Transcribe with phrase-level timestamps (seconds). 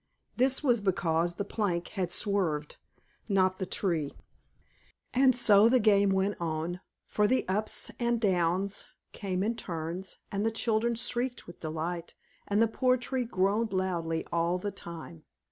[0.35, 2.77] This was because the plank had swerved,
[3.29, 4.11] not the Tree.
[5.13, 10.43] And so the game went on; for the ups and downs came in turns, and
[10.43, 12.15] the children shrieked with delight,
[12.47, 15.23] and the poor Tree groaned loudly all the time.